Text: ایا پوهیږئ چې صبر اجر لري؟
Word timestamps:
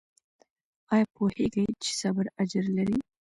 ایا 0.93 1.05
پوهیږئ 1.15 1.67
چې 1.83 1.91
صبر 2.01 2.25
اجر 2.41 2.65
لري؟ 2.77 2.97